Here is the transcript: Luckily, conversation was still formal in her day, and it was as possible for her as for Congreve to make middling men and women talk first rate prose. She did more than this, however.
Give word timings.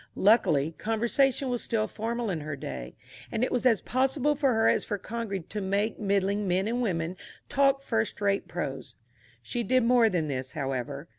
Luckily, 0.15 0.71
conversation 0.79 1.49
was 1.49 1.61
still 1.61 1.85
formal 1.87 2.31
in 2.31 2.39
her 2.39 2.55
day, 2.55 2.95
and 3.31 3.43
it 3.43 3.51
was 3.51 3.67
as 3.67 3.81
possible 3.81 4.33
for 4.33 4.51
her 4.55 4.67
as 4.67 4.83
for 4.83 4.97
Congreve 4.97 5.47
to 5.49 5.61
make 5.61 5.99
middling 5.99 6.47
men 6.47 6.67
and 6.67 6.81
women 6.81 7.15
talk 7.49 7.83
first 7.83 8.19
rate 8.19 8.47
prose. 8.47 8.95
She 9.43 9.61
did 9.61 9.83
more 9.83 10.09
than 10.09 10.27
this, 10.27 10.53
however. 10.53 11.07